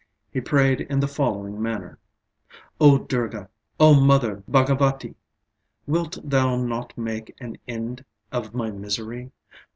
He 0.31 0.41
prayed 0.41 0.81
in 0.81 0.99
the 0.99 1.07
following 1.07 1.61
manner: 1.61 1.99
"O 2.79 2.97
Durga! 2.97 3.49
O 3.79 3.93
Mother 3.93 4.41
Bhagavati! 4.47 5.13
wilt 5.85 6.17
thou 6.23 6.55
not 6.55 6.97
make 6.97 7.35
an 7.39 7.59
end 7.67 8.03
of 8.31 8.55
my 8.55 8.71
misery? 8.71 9.29